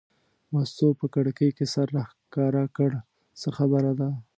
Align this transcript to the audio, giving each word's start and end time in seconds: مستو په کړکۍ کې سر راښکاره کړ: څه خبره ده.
مستو 0.53 0.87
په 0.99 1.05
کړکۍ 1.13 1.49
کې 1.57 1.65
سر 1.73 1.87
راښکاره 1.95 2.65
کړ: 2.77 2.91
څه 3.39 3.49
خبره 3.57 3.91
ده. 3.99 4.09